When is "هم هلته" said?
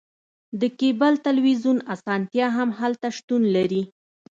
2.57-3.07